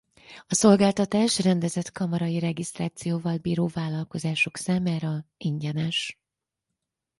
A 0.47 0.55
szolgáltatás 0.55 1.39
rendezett 1.43 1.91
kamarai 1.91 2.39
regisztrációval 2.39 3.37
bíró 3.37 3.69
vállalkozások 3.73 4.57
számára 4.57 5.25
ingyenes. 5.37 6.19